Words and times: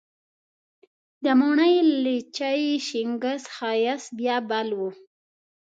د 1.23 1.25
موڼي، 1.39 1.73
لچي، 2.03 2.59
شینګس 2.87 3.43
ښایست 3.55 4.09
بیا 4.19 4.35
بل 4.49 4.69
و 4.79 4.81